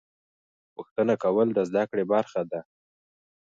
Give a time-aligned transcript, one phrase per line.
[0.75, 2.61] پوښتنه کول د زده کړې برخه ده.